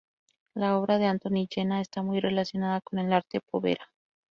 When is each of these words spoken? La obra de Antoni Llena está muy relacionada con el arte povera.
La 0.55 0.79
obra 0.79 0.97
de 0.97 1.05
Antoni 1.05 1.47
Llena 1.47 1.79
está 1.79 2.01
muy 2.01 2.19
relacionada 2.21 2.81
con 2.81 2.97
el 2.97 3.13
arte 3.13 3.39
povera. 3.39 3.87